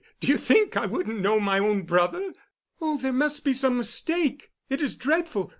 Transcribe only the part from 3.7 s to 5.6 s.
mistake—it is dreadful.